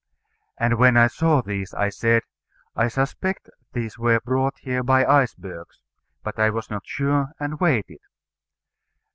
And 0.57 0.79
when 0.79 0.97
I 0.97 1.05
saw 1.05 1.43
these 1.43 1.75
I 1.75 1.89
said, 1.89 2.23
"I 2.75 2.87
suspect 2.87 3.51
these 3.73 3.99
were 3.99 4.19
brought 4.19 4.57
here 4.57 4.81
by 4.81 5.05
icebergs:" 5.05 5.79
but 6.23 6.39
I 6.39 6.49
was 6.49 6.71
not 6.71 6.87
sure, 6.87 7.33
and 7.39 7.59
waited. 7.59 7.99